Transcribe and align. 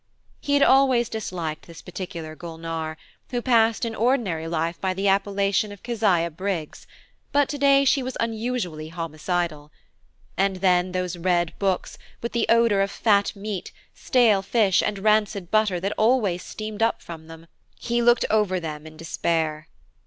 He 0.39 0.55
had 0.55 0.63
always 0.63 1.09
disliked 1.09 1.67
this 1.67 1.83
particular 1.83 2.35
Gulnare, 2.35 2.97
who 3.29 3.39
passed 3.39 3.85
in 3.85 3.93
ordinary 3.93 4.47
life 4.47 4.81
by 4.81 4.95
the 4.95 5.07
appellation 5.07 5.71
of 5.71 5.83
Keziah 5.83 6.31
Briggs; 6.31 6.87
but 7.31 7.47
to 7.49 7.59
day 7.59 7.85
she 7.85 8.01
was 8.01 8.17
unusually 8.19 8.87
homicidal. 8.87 9.71
And 10.35 10.55
then 10.55 10.91
those 10.93 11.17
red 11.17 11.53
books, 11.59 11.99
with 12.19 12.31
the 12.31 12.47
odour 12.49 12.81
of 12.81 12.89
fat 12.89 13.35
meat, 13.35 13.71
stale 13.93 14.41
fish 14.41 14.81
and 14.81 14.97
rancid 14.97 15.51
butter 15.51 15.79
that 15.79 15.93
always 15.99 16.41
steams 16.41 16.81
up 16.81 17.03
from 17.03 17.27
them–he 17.27 18.01
looked 18.01 18.25
over 18.31 18.59
them 18.59 18.87
in 18.87 18.97
despair. 18.97 19.67